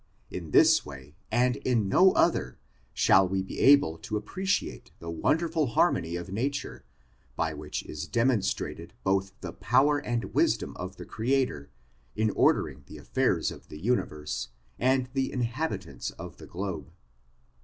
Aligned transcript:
In 0.31 0.49
this 0.49 0.83
way, 0.83 1.13
and 1.31 1.57
in 1.57 1.87
no 1.87 2.11
other, 2.13 2.57
shall 2.91 3.27
we 3.27 3.43
be 3.43 3.59
able 3.59 3.99
to 3.99 4.17
appreciate 4.17 4.89
the 4.97 5.11
wonderful 5.11 5.67
harmony 5.67 6.15
of 6.15 6.29
nature, 6.31 6.83
by 7.35 7.53
whicli 7.53 7.85
is 7.85 8.07
dem 8.07 8.29
onstrated 8.29 8.93
both 9.03 9.39
the 9.41 9.53
power 9.53 9.99
and 9.99 10.33
wisdom 10.33 10.75
of 10.77 10.95
the 10.95 11.05
Creator, 11.05 11.69
in 12.15 12.31
ordering 12.31 12.81
the 12.87 12.97
afiairs 12.97 13.51
of 13.51 13.67
the 13.67 13.77
universe, 13.77 14.47
and 14.79 15.07
the 15.13 15.29
inhabi 15.29 15.79
tants 15.79 16.09
of 16.09 16.37
the 16.37 16.47
globe. 16.47 16.89